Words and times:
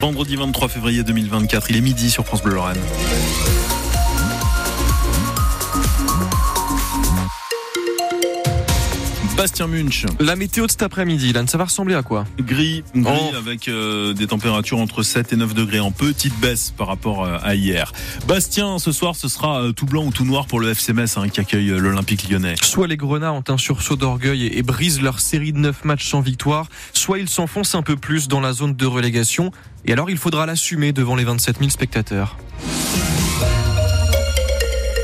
Vendredi 0.00 0.36
23 0.36 0.68
février 0.68 1.02
2024, 1.02 1.70
il 1.70 1.76
est 1.76 1.80
midi 1.80 2.08
sur 2.08 2.24
France 2.24 2.40
Bleu 2.40 2.54
Lorraine. 2.54 2.78
Bastien 9.38 9.68
Munch. 9.68 10.04
La 10.18 10.34
météo 10.34 10.66
de 10.66 10.70
cet 10.72 10.82
après-midi, 10.82 11.32
là, 11.32 11.46
ça 11.46 11.56
va 11.58 11.64
ressembler 11.66 11.94
à 11.94 12.02
quoi? 12.02 12.24
Gris, 12.40 12.82
gris 12.92 13.12
Oh. 13.32 13.36
avec 13.36 13.68
euh, 13.68 14.12
des 14.12 14.26
températures 14.26 14.78
entre 14.80 15.04
7 15.04 15.32
et 15.32 15.36
9 15.36 15.54
degrés 15.54 15.78
en 15.78 15.92
petite 15.92 16.36
baisse 16.40 16.72
par 16.76 16.88
rapport 16.88 17.24
euh, 17.24 17.38
à 17.44 17.54
hier. 17.54 17.92
Bastien, 18.26 18.80
ce 18.80 18.90
soir, 18.90 19.14
ce 19.14 19.28
sera 19.28 19.62
euh, 19.62 19.70
tout 19.72 19.86
blanc 19.86 20.04
ou 20.06 20.10
tout 20.10 20.24
noir 20.24 20.46
pour 20.46 20.58
le 20.58 20.70
FC 20.70 20.92
Metz 20.92 21.16
hein, 21.16 21.28
qui 21.28 21.38
accueille 21.38 21.68
l'Olympique 21.68 22.28
lyonnais. 22.28 22.56
Soit 22.64 22.88
les 22.88 22.96
Grenats 22.96 23.32
ont 23.32 23.44
un 23.46 23.58
sursaut 23.58 23.94
d'orgueil 23.94 24.44
et, 24.46 24.58
et 24.58 24.62
brisent 24.64 25.00
leur 25.00 25.20
série 25.20 25.52
de 25.52 25.58
9 25.58 25.84
matchs 25.84 26.08
sans 26.08 26.20
victoire, 26.20 26.66
soit 26.92 27.20
ils 27.20 27.28
s'enfoncent 27.28 27.76
un 27.76 27.82
peu 27.82 27.94
plus 27.96 28.26
dans 28.26 28.40
la 28.40 28.52
zone 28.52 28.74
de 28.74 28.86
relégation. 28.86 29.52
Et 29.84 29.92
alors, 29.92 30.10
il 30.10 30.18
faudra 30.18 30.46
l'assumer 30.46 30.90
devant 30.92 31.14
les 31.14 31.22
27 31.24 31.58
000 31.58 31.70
spectateurs. 31.70 32.36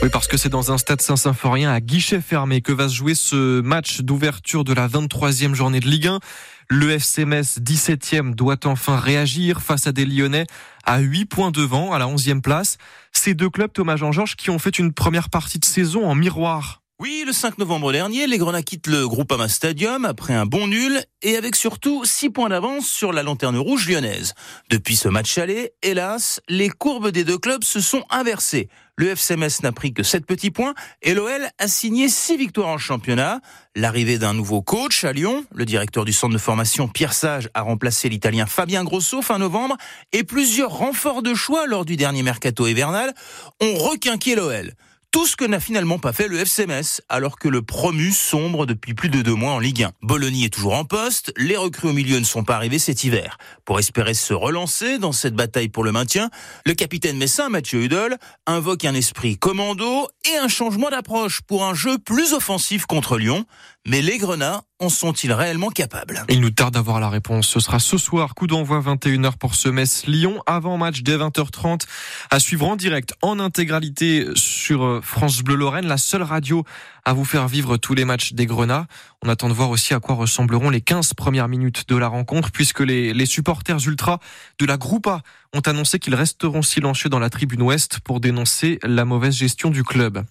Oui, 0.04 0.10
parce 0.10 0.28
que 0.28 0.36
c'est 0.36 0.50
dans 0.50 0.70
un 0.70 0.76
stade 0.76 1.00
Saint-Symphorien 1.00 1.72
à 1.72 1.80
guichet 1.80 2.20
fermé 2.20 2.60
que 2.60 2.72
va 2.72 2.90
se 2.90 2.94
jouer 2.94 3.14
ce 3.14 3.62
match 3.62 4.02
d'ouverture 4.02 4.62
de 4.62 4.74
la 4.74 4.86
23e 4.86 5.54
journée 5.54 5.80
de 5.80 5.88
Ligue 5.88 6.08
1. 6.08 6.20
Le 6.68 6.90
FC 6.90 7.24
Metz 7.24 7.58
17e 7.58 8.34
doit 8.34 8.66
enfin 8.66 8.98
réagir 8.98 9.62
face 9.62 9.86
à 9.86 9.92
des 9.92 10.04
Lyonnais 10.04 10.46
à 10.84 10.98
8 10.98 11.24
points 11.24 11.50
devant 11.50 11.94
à 11.94 11.98
la 11.98 12.04
11e 12.04 12.42
place. 12.42 12.76
Ces 13.12 13.32
deux 13.32 13.48
clubs, 13.48 13.72
Thomas 13.72 13.96
Jean-Georges, 13.96 14.36
qui 14.36 14.50
ont 14.50 14.58
fait 14.58 14.78
une 14.78 14.92
première 14.92 15.30
partie 15.30 15.58
de 15.58 15.64
saison 15.64 16.06
en 16.06 16.14
miroir 16.14 16.83
Oui, 17.00 17.24
le 17.26 17.32
5 17.32 17.58
novembre 17.58 17.90
dernier, 17.90 18.28
les 18.28 18.38
Grenats 18.38 18.62
quittent 18.62 18.86
le 18.86 19.08
Groupama 19.08 19.48
Stadium 19.48 20.04
après 20.04 20.32
un 20.32 20.46
bon 20.46 20.68
nul 20.68 21.02
et 21.22 21.36
avec 21.36 21.56
surtout 21.56 22.04
6 22.04 22.30
points 22.30 22.50
d'avance 22.50 22.86
sur 22.86 23.12
la 23.12 23.24
lanterne 23.24 23.56
rouge 23.56 23.88
lyonnaise. 23.88 24.34
Depuis 24.70 24.94
ce 24.94 25.08
match 25.08 25.36
aller, 25.36 25.72
hélas, 25.82 26.40
les 26.48 26.68
courbes 26.68 27.08
des 27.08 27.24
deux 27.24 27.36
clubs 27.36 27.64
se 27.64 27.80
sont 27.80 28.04
inversées. 28.10 28.68
Le 28.96 29.08
FC 29.08 29.34
Metz 29.34 29.60
n'a 29.64 29.72
pris 29.72 29.92
que 29.92 30.04
7 30.04 30.24
petits 30.24 30.52
points 30.52 30.72
et 31.02 31.14
l'OL 31.14 31.48
a 31.58 31.66
signé 31.66 32.08
6 32.08 32.36
victoires 32.36 32.68
en 32.68 32.78
championnat. 32.78 33.40
L'arrivée 33.74 34.18
d'un 34.18 34.32
nouveau 34.32 34.62
coach 34.62 35.02
à 35.02 35.12
Lyon, 35.12 35.44
le 35.52 35.64
directeur 35.64 36.04
du 36.04 36.12
centre 36.12 36.32
de 36.32 36.38
formation 36.38 36.86
Pierre 36.86 37.12
Sage 37.12 37.50
a 37.54 37.62
remplacé 37.62 38.08
l'italien 38.08 38.46
Fabien 38.46 38.84
Grosso 38.84 39.20
fin 39.20 39.38
novembre 39.38 39.76
et 40.12 40.22
plusieurs 40.22 40.70
renforts 40.70 41.22
de 41.24 41.34
choix 41.34 41.66
lors 41.66 41.84
du 41.84 41.96
dernier 41.96 42.22
mercato 42.22 42.68
hivernal 42.68 43.12
ont 43.60 43.74
requinqué 43.74 44.36
l'OL. 44.36 44.74
Tout 45.14 45.26
ce 45.26 45.36
que 45.36 45.44
n'a 45.44 45.60
finalement 45.60 46.00
pas 46.00 46.12
fait 46.12 46.26
le 46.26 46.40
FC 46.40 46.66
Metz, 46.66 47.00
alors 47.08 47.38
que 47.38 47.46
le 47.46 47.62
promu 47.62 48.10
sombre 48.10 48.66
depuis 48.66 48.94
plus 48.94 49.10
de 49.10 49.22
deux 49.22 49.36
mois 49.36 49.52
en 49.52 49.60
Ligue 49.60 49.84
1. 49.84 49.92
Bologna 50.02 50.46
est 50.46 50.52
toujours 50.52 50.74
en 50.74 50.84
poste, 50.84 51.32
les 51.36 51.56
recrues 51.56 51.90
au 51.90 51.92
milieu 51.92 52.18
ne 52.18 52.24
sont 52.24 52.42
pas 52.42 52.56
arrivées 52.56 52.80
cet 52.80 53.04
hiver. 53.04 53.38
Pour 53.64 53.78
espérer 53.78 54.14
se 54.14 54.34
relancer 54.34 54.98
dans 54.98 55.12
cette 55.12 55.36
bataille 55.36 55.68
pour 55.68 55.84
le 55.84 55.92
maintien, 55.92 56.30
le 56.66 56.74
capitaine 56.74 57.16
messin 57.16 57.48
Mathieu 57.48 57.84
Hudol 57.84 58.16
invoque 58.46 58.84
un 58.84 58.94
esprit 58.94 59.38
commando 59.38 60.08
et 60.28 60.36
un 60.36 60.48
changement 60.48 60.90
d'approche 60.90 61.42
pour 61.42 61.64
un 61.64 61.74
jeu 61.74 61.96
plus 61.98 62.32
offensif 62.32 62.86
contre 62.86 63.16
Lyon. 63.16 63.46
Mais 63.86 64.02
les 64.02 64.18
Grenats 64.18 64.64
en 64.80 64.88
sont-ils 64.88 65.32
réellement 65.32 65.70
capables? 65.70 66.24
Il 66.28 66.40
nous 66.40 66.50
tarde 66.50 66.74
d'avoir 66.74 66.98
la 66.98 67.08
réponse. 67.08 67.46
Ce 67.46 67.60
sera 67.60 67.78
ce 67.78 67.96
soir, 67.96 68.34
coup 68.34 68.46
d'envoi 68.46 68.80
21h 68.80 69.36
pour 69.36 69.54
ce 69.54 69.68
Metz-Lyon, 69.68 70.42
avant 70.46 70.76
match 70.76 71.02
dès 71.02 71.16
20h30, 71.16 71.82
à 72.30 72.40
suivre 72.40 72.66
en 72.66 72.76
direct, 72.76 73.14
en 73.22 73.38
intégralité 73.38 74.26
sur 74.34 74.84
euh, 74.84 75.00
France 75.00 75.42
Bleu 75.42 75.54
Lorraine, 75.54 75.86
la 75.86 75.96
seule 75.96 76.22
radio 76.22 76.64
à 77.04 77.12
vous 77.12 77.24
faire 77.24 77.46
vivre 77.46 77.76
tous 77.76 77.94
les 77.94 78.04
matchs 78.04 78.32
des 78.32 78.46
Grenats. 78.46 78.86
On 79.22 79.28
attend 79.28 79.48
de 79.48 79.54
voir 79.54 79.70
aussi 79.70 79.94
à 79.94 80.00
quoi 80.00 80.14
ressembleront 80.16 80.70
les 80.70 80.80
15 80.80 81.14
premières 81.14 81.48
minutes 81.48 81.88
de 81.88 81.96
la 81.96 82.08
rencontre, 82.08 82.50
puisque 82.50 82.80
les, 82.80 83.12
les 83.14 83.26
supporters 83.26 83.86
ultras 83.86 84.18
de 84.58 84.66
la 84.66 84.76
Groupa 84.76 85.22
ont 85.54 85.60
annoncé 85.60 85.98
qu'ils 85.98 86.14
resteront 86.14 86.62
silencieux 86.62 87.08
dans 87.08 87.18
la 87.18 87.30
tribune 87.30 87.62
ouest 87.62 88.00
pour 88.00 88.20
dénoncer 88.20 88.78
la 88.82 89.04
mauvaise 89.04 89.36
gestion 89.36 89.70
du 89.70 89.84
club. 89.84 90.24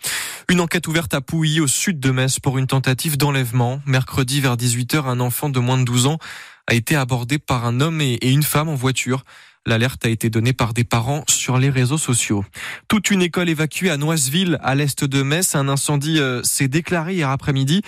Une 0.50 0.60
enquête 0.60 0.88
ouverte 0.88 1.14
à 1.14 1.22
Pouilly, 1.22 1.62
au 1.62 1.68
sud 1.68 2.00
de 2.00 2.12
Metz, 2.12 2.40
pour 2.40 2.58
une 2.58 2.68
tentative 2.68 3.18
d'enlèvement. 3.18 3.82
Mercredi 3.86 4.42
vers 4.42 4.58
18h, 4.58 5.08
un 5.08 5.20
enfant 5.20 5.50
de 5.50 5.60
moins 5.60 5.78
de 5.78 5.86
12 5.86 6.08
ans 6.08 6.20
a 6.68 6.76
été 6.76 6.96
abordé 6.96 7.40
par 7.40 7.66
un 7.66 7.82
homme 7.82 8.02
et 8.02 8.20
une 8.22 8.44
femme 8.44 8.70
en 8.70 8.76
voiture. 8.76 9.24
L'alerte 9.66 10.06
a 10.06 10.10
été 10.10 10.30
donnée 10.30 10.52
par 10.52 10.74
des 10.74 10.84
parents 10.84 11.24
sur 11.30 11.58
les 11.58 11.70
réseaux 11.70 11.98
sociaux. 11.98 12.44
Toute 12.90 13.12
une 13.12 13.22
école 13.22 13.48
évacuée 13.48 13.90
à 13.90 13.98
Noiseville, 13.98 14.60
à 14.62 14.76
l'est 14.76 15.06
de 15.06 15.24
Metz. 15.24 15.56
Un 15.56 15.70
incendie 15.70 16.20
euh, 16.20 16.44
s'est 16.44 16.68
déclaré 16.68 17.14
hier 17.14 17.30
après-midi 17.30 17.82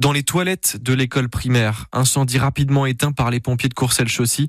dans 0.00 0.12
les 0.12 0.24
toilettes 0.24 0.78
de 0.82 0.92
l'école 0.92 1.28
primaire. 1.28 1.86
Incendie 1.92 2.38
rapidement 2.38 2.84
éteint 2.84 3.12
par 3.12 3.30
les 3.30 3.38
pompiers 3.38 3.68
de 3.68 3.74
Courcelles-Chaussy. 3.74 4.48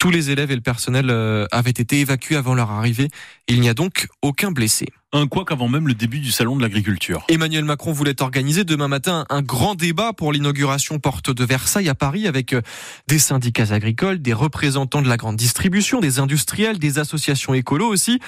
Tous 0.00 0.10
les 0.10 0.30
élèves 0.30 0.50
et 0.50 0.54
le 0.54 0.62
personnel 0.62 1.10
euh, 1.10 1.44
avaient 1.52 1.68
été 1.68 2.00
évacués 2.00 2.36
avant 2.36 2.54
leur 2.54 2.70
arrivée. 2.70 3.08
Il 3.48 3.60
n'y 3.60 3.68
a 3.68 3.74
donc 3.74 4.08
aucun 4.22 4.50
blessé. 4.50 4.86
Un 5.12 5.26
quoi 5.26 5.44
qu'avant 5.44 5.68
même 5.68 5.86
le 5.88 5.92
début 5.92 6.20
du 6.20 6.32
salon 6.32 6.56
de 6.56 6.62
l'agriculture. 6.62 7.22
Emmanuel 7.28 7.64
Macron 7.66 7.92
voulait 7.92 8.22
organiser 8.22 8.64
demain 8.64 8.88
matin 8.88 9.26
un 9.28 9.42
grand 9.42 9.74
débat 9.74 10.14
pour 10.14 10.32
l'inauguration 10.32 10.98
porte 10.98 11.30
de 11.30 11.44
Versailles 11.44 11.90
à 11.90 11.94
Paris 11.94 12.26
avec 12.26 12.54
euh, 12.54 12.62
des 13.08 13.18
syndicats 13.18 13.74
agricoles, 13.74 14.22
des 14.22 14.32
représentants 14.32 15.02
de 15.02 15.08
la 15.08 15.18
grande 15.18 15.36
distribution, 15.36 16.00
des 16.00 16.18
industriels, 16.18 16.78
des 16.78 16.98
associations 16.98 17.52
écolos 17.52 17.88
aussi. 17.88 18.20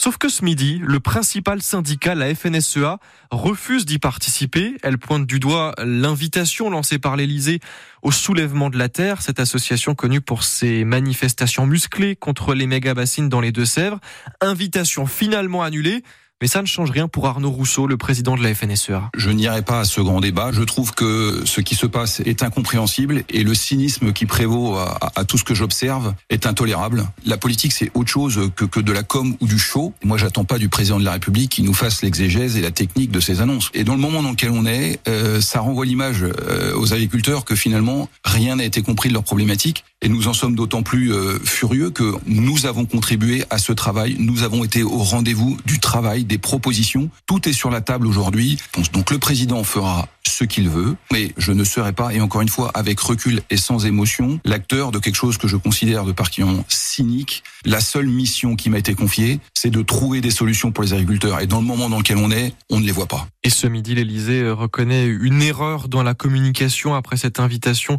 Sauf 0.00 0.16
que 0.16 0.28
ce 0.28 0.44
midi, 0.44 0.80
le 0.80 1.00
principal 1.00 1.60
syndicat, 1.60 2.14
la 2.14 2.32
FNSEA, 2.32 3.00
refuse 3.32 3.84
d'y 3.84 3.98
participer. 3.98 4.76
Elle 4.84 4.96
pointe 4.96 5.26
du 5.26 5.40
doigt 5.40 5.74
l'invitation 5.84 6.70
lancée 6.70 7.00
par 7.00 7.16
l'Élysée 7.16 7.58
au 8.02 8.12
soulèvement 8.12 8.70
de 8.70 8.78
la 8.78 8.88
terre, 8.88 9.22
cette 9.22 9.40
association 9.40 9.96
connue 9.96 10.20
pour 10.20 10.44
ses 10.44 10.84
manifestations 10.84 11.66
musclées 11.66 12.14
contre 12.14 12.54
les 12.54 12.68
méga-bassines 12.68 13.28
dans 13.28 13.40
les 13.40 13.50
Deux-Sèvres. 13.50 13.98
Invitation 14.40 15.04
finalement 15.06 15.64
annulée. 15.64 16.04
Mais 16.40 16.46
ça 16.46 16.62
ne 16.62 16.66
change 16.68 16.92
rien 16.92 17.08
pour 17.08 17.26
Arnaud 17.26 17.50
Rousseau, 17.50 17.88
le 17.88 17.96
président 17.96 18.36
de 18.36 18.42
la 18.44 18.54
FNSEA. 18.54 19.10
Je 19.16 19.30
n'irai 19.30 19.62
pas 19.62 19.80
à 19.80 19.84
ce 19.84 20.00
grand 20.00 20.20
débat. 20.20 20.52
Je 20.52 20.62
trouve 20.62 20.94
que 20.94 21.42
ce 21.44 21.60
qui 21.60 21.74
se 21.74 21.84
passe 21.84 22.20
est 22.20 22.44
incompréhensible 22.44 23.24
et 23.28 23.42
le 23.42 23.54
cynisme 23.54 24.12
qui 24.12 24.24
prévaut 24.24 24.76
à, 24.76 25.24
tout 25.24 25.36
ce 25.36 25.42
que 25.42 25.54
j'observe 25.54 26.14
est 26.30 26.46
intolérable. 26.46 27.08
La 27.26 27.38
politique, 27.38 27.72
c'est 27.72 27.90
autre 27.94 28.08
chose 28.08 28.52
que, 28.54 28.78
de 28.78 28.92
la 28.92 29.02
com 29.02 29.34
ou 29.40 29.48
du 29.48 29.58
show. 29.58 29.92
Moi, 30.04 30.16
j'attends 30.16 30.44
pas 30.44 30.58
du 30.58 30.68
président 30.68 31.00
de 31.00 31.04
la 31.04 31.12
République 31.12 31.50
qu'il 31.50 31.64
nous 31.64 31.74
fasse 31.74 32.02
l'exégèse 32.02 32.56
et 32.56 32.60
la 32.60 32.70
technique 32.70 33.10
de 33.10 33.18
ses 33.18 33.40
annonces. 33.40 33.70
Et 33.74 33.82
dans 33.82 33.94
le 33.94 34.00
moment 34.00 34.22
dans 34.22 34.30
lequel 34.30 34.50
on 34.52 34.64
est, 34.64 35.00
euh, 35.08 35.40
ça 35.40 35.58
renvoie 35.58 35.86
l'image 35.86 36.22
euh, 36.22 36.72
aux 36.76 36.92
agriculteurs 36.92 37.44
que 37.44 37.56
finalement, 37.56 38.08
rien 38.24 38.56
n'a 38.56 38.64
été 38.64 38.82
compris 38.82 39.08
de 39.08 39.14
leurs 39.14 39.24
problématiques. 39.24 39.84
Et 40.00 40.08
nous 40.08 40.28
en 40.28 40.32
sommes 40.32 40.54
d'autant 40.54 40.82
plus 40.82 41.12
euh, 41.12 41.38
furieux 41.40 41.90
que 41.90 42.14
nous 42.26 42.66
avons 42.66 42.84
contribué 42.84 43.44
à 43.50 43.58
ce 43.58 43.72
travail. 43.72 44.16
Nous 44.20 44.44
avons 44.44 44.62
été 44.62 44.84
au 44.84 44.98
rendez-vous 44.98 45.58
du 45.64 45.80
travail, 45.80 46.24
des 46.24 46.38
propositions. 46.38 47.10
Tout 47.26 47.48
est 47.48 47.52
sur 47.52 47.70
la 47.70 47.80
table 47.80 48.06
aujourd'hui. 48.06 48.58
Donc 48.92 49.10
le 49.10 49.18
président 49.18 49.64
fera 49.64 50.08
ce 50.28 50.44
qu'il 50.44 50.68
veut, 50.68 50.94
mais 51.12 51.32
je 51.36 51.50
ne 51.50 51.64
serai 51.64 51.92
pas, 51.92 52.14
et 52.14 52.20
encore 52.20 52.42
une 52.42 52.48
fois, 52.48 52.70
avec 52.74 53.00
recul 53.00 53.42
et 53.50 53.56
sans 53.56 53.86
émotion, 53.86 54.38
l'acteur 54.44 54.92
de 54.92 55.00
quelque 55.00 55.16
chose 55.16 55.36
que 55.36 55.48
je 55.48 55.56
considère 55.56 56.04
de 56.04 56.12
particulièrement 56.12 56.64
cynique. 56.68 57.42
La 57.64 57.80
seule 57.80 58.06
mission 58.06 58.54
qui 58.54 58.70
m'a 58.70 58.78
été 58.78 58.94
confiée, 58.94 59.40
c'est 59.54 59.70
de 59.70 59.82
trouver 59.82 60.20
des 60.20 60.30
solutions 60.30 60.70
pour 60.70 60.84
les 60.84 60.92
agriculteurs. 60.92 61.40
Et 61.40 61.48
dans 61.48 61.60
le 61.60 61.66
moment 61.66 61.88
dans 61.88 61.98
lequel 61.98 62.18
on 62.18 62.30
est, 62.30 62.54
on 62.70 62.78
ne 62.78 62.86
les 62.86 62.92
voit 62.92 63.06
pas. 63.06 63.26
Et 63.42 63.50
ce 63.50 63.66
midi, 63.66 63.96
l'Élysée 63.96 64.42
euh, 64.42 64.54
reconnaît 64.54 65.06
une 65.06 65.42
erreur 65.42 65.88
dans 65.88 66.04
la 66.04 66.14
communication 66.14 66.94
après 66.94 67.16
cette 67.16 67.40
invitation 67.40 67.98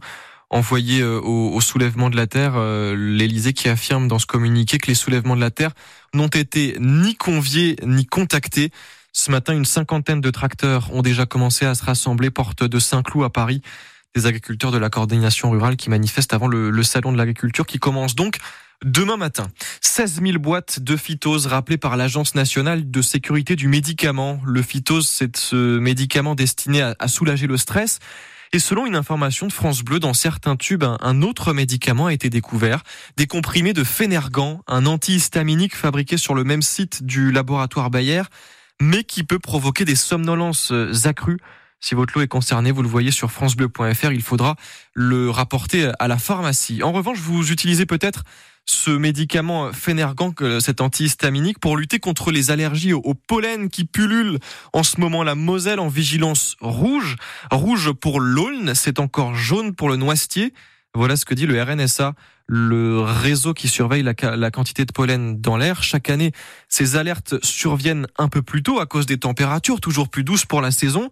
envoyée 0.50 1.02
euh, 1.02 1.20
au, 1.20 1.54
au 1.54 1.62
soulèvement 1.62 2.10
de 2.10 2.16
la 2.16 2.28
terre. 2.28 2.54
Euh, 2.56 2.96
L'Élysée 2.96 3.54
qui 3.54 3.70
affirme 3.70 4.08
dans 4.08 4.20
ce 4.20 4.26
communiqué 4.26 4.78
que 4.78 4.88
les 4.88 4.96
soulèvements 4.96 5.36
de 5.36 5.42
la 5.42 5.52
terre 5.52 5.72
n'ont 6.14 6.28
été 6.28 6.76
ni 6.80 7.16
conviés 7.16 7.76
ni 7.84 8.06
contactés. 8.06 8.72
Ce 9.12 9.32
matin, 9.32 9.54
une 9.54 9.66
cinquantaine 9.66 10.22
de 10.22 10.30
tracteurs 10.30 10.94
ont 10.94 11.02
déjà 11.02 11.26
commencé 11.26 11.66
à 11.66 11.76
se 11.76 11.84
rassembler 11.84 12.30
porte 12.30 12.64
de 12.64 12.80
Saint-Cloud 12.80 13.26
à 13.26 13.30
Paris. 13.30 13.62
Des 14.16 14.26
agriculteurs 14.26 14.72
de 14.72 14.78
la 14.78 14.90
coordination 14.90 15.52
rurale 15.52 15.78
qui 15.78 15.90
manifestent 15.90 16.34
avant 16.34 16.48
le, 16.48 16.72
le 16.72 16.84
salon 16.84 17.12
de 17.12 17.18
l'agriculture 17.18 17.66
qui 17.66 17.78
commence 17.78 18.16
donc 18.16 18.38
demain 18.84 19.18
matin. 19.18 19.48
16 19.82 20.22
000 20.24 20.40
boîtes 20.40 20.80
de 20.80 20.96
phytose 20.96 21.46
rappelées 21.46 21.78
par 21.78 21.96
l'Agence 21.98 22.34
nationale 22.34 22.90
de 22.90 23.02
sécurité 23.02 23.56
du 23.56 23.68
médicament. 23.68 24.42
Le 24.46 24.62
phytose, 24.64 25.08
c'est 25.08 25.38
ce 25.38 25.78
médicament 25.78 26.34
destiné 26.34 26.82
à 26.82 27.08
soulager 27.08 27.46
le 27.46 27.58
stress. 27.58 28.00
Et 28.52 28.60
selon 28.60 28.88
une 28.88 28.96
information 28.96 29.46
de 29.46 29.54
France 29.54 29.84
Bleu, 29.84 30.00
dans 30.00 30.16
certains 30.16 30.56
tubes, 30.56 30.84
un, 30.84 31.22
autre 31.22 31.54
médicament 31.54 32.08
a 32.08 32.14
été 32.14 32.32
découvert. 32.32 32.84
Des 33.16 33.28
comprimés 33.28 33.74
de 33.74 33.84
Phénergan, 33.84 34.64
un 34.68 34.88
antihistaminique 34.88 35.76
fabriqué 35.76 36.18
sur 36.18 36.34
le 36.34 36.44
même 36.44 36.64
site 36.64 37.04
du 37.04 37.32
laboratoire 37.32 37.92
Bayer, 37.92 38.24
mais 38.82 39.04
qui 39.04 39.24
peut 39.24 39.38
provoquer 39.38 39.86
des 39.86 39.96
somnolences 39.96 40.72
euh, 40.72 40.92
accrues. 41.06 41.38
Si 41.80 41.94
votre 41.94 42.18
lot 42.18 42.24
est 42.24 42.28
concerné, 42.28 42.72
vous 42.72 42.82
le 42.82 42.90
voyez 42.90 43.12
sur 43.12 43.32
francebleu.fr, 43.32 44.12
il 44.12 44.24
faudra 44.24 44.56
le 44.96 45.30
rapporter 45.30 45.92
à 46.00 46.08
la 46.08 46.18
pharmacie. 46.18 46.82
En 46.82 46.92
revanche, 46.92 47.20
vous 47.20 47.52
utilisez 47.52 47.86
peut-être 47.86 48.24
ce 48.70 48.92
médicament 48.92 49.74
Phénergan, 49.74 50.34
cet 50.60 50.80
antihistaminique, 50.80 51.60
pour 51.60 51.76
lutter 51.76 52.00
contre 52.00 52.32
les 52.32 52.52
allergies 52.52 52.94
au 52.94 53.14
pollen 53.14 53.70
qui 53.70 53.84
pullulent 53.84 54.38
en 54.74 54.84
ce 54.84 55.00
moment 55.00 55.24
la 55.24 55.36
Moselle 55.36 55.80
en 55.80 55.88
vigilance 55.88 56.56
rouge. 56.62 57.16
Rouge 57.52 57.92
pour 57.94 58.20
l'aulne, 58.20 58.76
c'est 58.76 59.00
encore 59.00 59.34
jaune 59.36 59.74
pour 59.74 59.90
le 59.90 59.96
noisetier. 59.96 60.54
Voilà 60.96 61.16
ce 61.16 61.26
que 61.26 61.36
dit 61.36 61.46
le 61.46 61.62
RNSA, 61.62 62.14
le 62.48 63.02
réseau 63.02 63.54
qui 63.54 63.68
surveille 63.68 64.02
la, 64.02 64.52
quantité 64.52 64.86
de 64.86 64.92
pollen 64.92 65.40
dans 65.40 65.56
l'air. 65.56 65.84
Chaque 65.84 66.10
année, 66.10 66.32
ces 66.68 66.96
alertes 66.96 67.36
surviennent 67.46 68.08
un 68.18 68.28
peu 68.28 68.42
plus 68.42 68.64
tôt 68.64 68.80
à 68.80 68.88
cause 68.88 69.06
des 69.06 69.20
températures 69.20 69.82
toujours 69.82 70.10
plus 70.10 70.24
douces 70.24 70.46
pour 70.46 70.62
la 70.62 70.72
saison. 70.72 71.12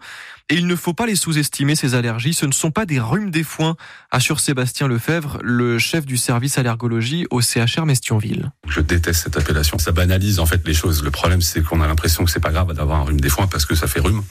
Et 0.50 0.56
il 0.56 0.66
ne 0.66 0.76
faut 0.76 0.96
pas 0.96 1.06
les 1.06 1.16
sous-estimer, 1.16 1.76
ces 1.76 1.94
allergies. 1.94 2.34
Ce 2.34 2.48
ne 2.48 2.52
sont 2.52 2.72
pas 2.72 2.88
des 2.88 3.00
rhumes 3.00 3.30
des 3.30 3.44
foins, 3.44 3.76
assure 4.10 4.40
Sébastien 4.40 4.88
Lefebvre, 4.88 5.38
le 5.44 5.78
chef 5.78 6.08
du 6.08 6.18
service 6.18 6.58
allergologie 6.58 7.28
au 7.30 7.42
CHR 7.42 7.86
Mestionville. 7.86 8.50
Je 8.68 8.82
déteste 8.82 9.26
cette 9.26 9.38
appellation. 9.38 9.78
Ça 9.78 9.92
banalise 9.92 10.40
en 10.40 10.48
fait 10.48 10.68
les 10.68 10.74
choses. 10.74 11.04
Le 11.04 11.12
problème, 11.12 11.44
c'est 11.44 11.62
qu'on 11.62 11.82
a 11.82 11.88
l'impression 11.88 12.26
que 12.26 12.32
c'est 12.32 12.40
pas 12.40 12.52
grave 12.52 12.74
d'avoir 12.74 13.02
un 13.02 13.04
rhume 13.04 13.22
des 13.22 13.30
foins 13.30 13.48
parce 13.48 13.68
que 13.68 13.76
ça 13.76 13.86
fait 13.86 14.00
rhume. 14.00 14.24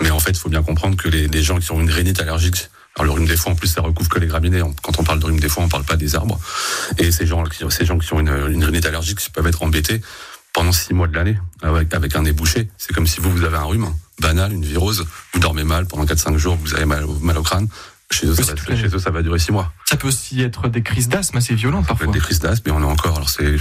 Mais 0.00 0.10
en 0.10 0.20
fait, 0.20 0.30
il 0.30 0.38
faut 0.38 0.48
bien 0.48 0.62
comprendre 0.62 0.96
que 0.96 1.10
les, 1.10 1.28
les 1.28 1.42
gens 1.42 1.58
qui 1.58 1.70
ont 1.72 1.82
une 1.82 1.90
rhinite 1.90 2.20
allergique 2.22 2.70
alors 2.98 3.04
le 3.04 3.10
rhume 3.12 3.26
des 3.26 3.36
foins, 3.36 3.52
en 3.52 3.56
plus, 3.56 3.68
ça 3.68 3.82
recouvre 3.82 4.08
que 4.08 4.18
les 4.18 4.26
graminées. 4.26 4.62
Quand 4.82 4.98
on 4.98 5.04
parle 5.04 5.20
de 5.20 5.26
rhume 5.26 5.38
des 5.38 5.48
foins, 5.48 5.64
on 5.64 5.68
parle 5.68 5.84
pas 5.84 5.96
des 5.96 6.14
arbres. 6.14 6.40
Et 6.98 7.12
ces 7.12 7.26
gens, 7.26 7.44
ces 7.68 7.84
gens 7.84 7.98
qui 7.98 8.12
ont 8.14 8.20
une, 8.20 8.48
une 8.50 8.64
rhinite 8.64 8.86
allergique 8.86 9.20
peuvent 9.32 9.46
être 9.46 9.62
embêtés 9.62 10.00
pendant 10.54 10.72
six 10.72 10.94
mois 10.94 11.06
de 11.06 11.14
l'année 11.14 11.38
avec, 11.62 12.16
un 12.16 12.22
nez 12.22 12.32
bouché. 12.32 12.68
C'est 12.78 12.94
comme 12.94 13.06
si 13.06 13.20
vous, 13.20 13.30
vous 13.30 13.44
avez 13.44 13.58
un 13.58 13.64
rhume 13.64 13.92
banal, 14.20 14.52
une 14.54 14.64
virose, 14.64 15.06
vous 15.34 15.40
dormez 15.40 15.64
mal 15.64 15.86
pendant 15.86 16.06
4-5 16.06 16.38
jours, 16.38 16.56
vous 16.56 16.74
avez 16.74 16.86
mal 16.86 17.04
au 17.04 17.42
crâne. 17.42 17.68
Chez 18.10 18.26
eux, 18.26 18.34
ça 18.34 18.54
va, 18.54 18.76
chez 18.76 18.86
eux, 18.86 18.98
ça 18.98 19.10
va 19.10 19.22
durer 19.22 19.38
six 19.38 19.50
mois. 19.50 19.72
Ça 19.84 19.96
peut 19.96 20.06
aussi 20.06 20.40
être 20.40 20.68
des 20.68 20.82
crises 20.82 21.08
d'asthme 21.08 21.38
assez 21.38 21.54
violentes 21.54 21.86
parfois. 21.86 22.06
Des 22.06 22.20
crises 22.20 22.38
d'asthme, 22.38 22.70
mais 22.70 22.72
on 22.72 22.80
est 22.80 22.92
encore, 22.92 23.16
alors 23.16 23.28
c'est 23.28 23.56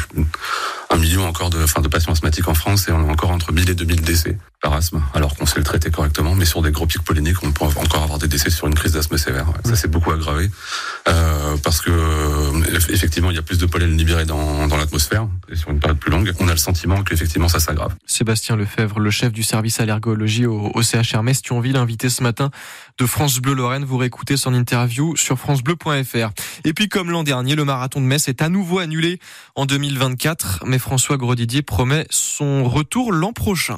un 0.91 0.97
million 0.97 1.27
encore 1.27 1.49
de, 1.49 1.63
enfin, 1.63 1.81
de 1.81 1.87
patients 1.87 2.11
asthmatiques 2.11 2.47
en 2.47 2.53
France 2.53 2.87
et 2.87 2.91
on 2.91 2.99
a 2.99 3.11
encore 3.11 3.31
entre 3.31 3.51
1000 3.51 3.69
et 3.71 3.75
2000 3.75 4.01
décès 4.01 4.37
par 4.61 4.73
asthme, 4.73 5.01
alors 5.13 5.35
qu'on 5.35 5.45
sait 5.45 5.57
le 5.57 5.63
traiter 5.63 5.89
correctement, 5.89 6.35
mais 6.35 6.45
sur 6.45 6.61
des 6.61 6.71
gros 6.71 6.85
pics 6.85 7.03
polliniques, 7.03 7.43
on 7.43 7.51
peut 7.51 7.65
encore 7.65 8.03
avoir 8.03 8.19
des 8.19 8.27
décès 8.27 8.49
sur 8.49 8.67
une 8.67 8.75
crise 8.75 8.93
d'asthme 8.93 9.17
sévère. 9.17 9.47
Ça 9.63 9.75
s'est 9.75 9.87
beaucoup 9.87 10.11
aggravé 10.11 10.49
euh, 11.07 11.55
parce 11.63 11.81
que 11.81 11.91
effectivement, 12.91 13.29
il 13.29 13.35
y 13.35 13.39
a 13.39 13.43
plus 13.43 13.57
de 13.57 13.65
pollen 13.65 13.95
libéré 13.95 14.25
dans, 14.25 14.67
l'atmosphère 14.67 15.27
sur 15.53 15.69
une 15.69 15.79
période 15.79 15.99
plus 15.99 16.11
longue. 16.11 16.33
On 16.39 16.47
a 16.47 16.51
le 16.51 16.57
sentiment 16.57 17.03
qu'effectivement, 17.03 17.47
ça 17.47 17.59
s'aggrave. 17.59 17.95
Sébastien 18.05 18.55
Lefebvre, 18.55 18.99
le 18.99 19.11
chef 19.11 19.31
du 19.31 19.43
service 19.43 19.79
allergologie 19.79 20.45
au, 20.45 20.71
au 20.73 20.81
CHR 20.81 21.23
Metz 21.23 21.41
Thionville, 21.41 21.77
invité 21.77 22.09
ce 22.09 22.23
matin 22.23 22.49
de 22.97 23.05
France 23.05 23.39
Bleu 23.39 23.53
Lorraine. 23.53 23.85
Vous 23.85 23.97
réécoutez 23.97 24.37
son 24.37 24.53
interview 24.53 25.15
sur 25.15 25.37
francebleu.fr. 25.37 26.29
Et 26.63 26.73
puis, 26.73 26.89
comme 26.89 27.11
l'an 27.11 27.23
dernier, 27.23 27.55
le 27.55 27.65
marathon 27.65 28.01
de 28.01 28.05
Metz 28.05 28.27
est 28.27 28.41
à 28.41 28.49
nouveau 28.49 28.79
annulé 28.79 29.19
en 29.55 29.65
2024, 29.65 30.63
mais 30.65 30.79
François 30.79 31.17
Grodidier 31.17 31.61
promet 31.61 32.05
son 32.09 32.63
retour 32.63 33.11
l'an 33.11 33.33
prochain. 33.33 33.73